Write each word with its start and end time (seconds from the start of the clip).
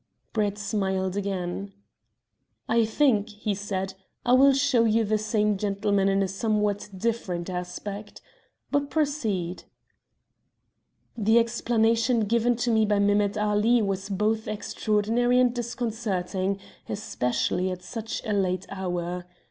Brett 0.33 0.57
smiled 0.57 1.15
again. 1.15 1.73
"I 2.67 2.85
think," 2.85 3.29
he 3.29 3.53
said, 3.53 3.93
"I 4.25 4.33
will 4.33 4.51
show 4.53 4.83
you 4.83 5.03
the 5.03 5.19
same 5.19 5.57
gentleman 5.59 6.09
in 6.09 6.23
a 6.23 6.27
somewhat 6.27 6.89
different 6.97 7.51
aspect. 7.51 8.19
But 8.71 8.89
proceed." 8.89 9.65
"The 11.15 11.37
explanation 11.37 12.21
given 12.21 12.55
to 12.65 12.71
me 12.71 12.83
by 12.83 12.97
Mehemet 12.97 13.37
Ali 13.37 13.79
was 13.83 14.09
both 14.09 14.47
extraordinary 14.47 15.39
and 15.39 15.53
disconcerting, 15.53 16.57
especially 16.89 17.69
at 17.69 17.83
such 17.83 18.23
a 18.25 18.33
late 18.33 18.65
hour. 18.69 19.27